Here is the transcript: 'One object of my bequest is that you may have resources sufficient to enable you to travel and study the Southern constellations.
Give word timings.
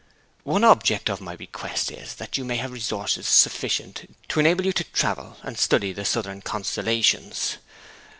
'One 0.43 0.63
object 0.63 1.11
of 1.11 1.21
my 1.21 1.35
bequest 1.35 1.91
is 1.91 2.15
that 2.15 2.35
you 2.35 2.43
may 2.43 2.55
have 2.55 2.71
resources 2.71 3.27
sufficient 3.27 4.09
to 4.29 4.39
enable 4.39 4.65
you 4.65 4.73
to 4.73 4.83
travel 4.83 5.37
and 5.43 5.59
study 5.59 5.93
the 5.93 6.05
Southern 6.05 6.41
constellations. 6.41 7.57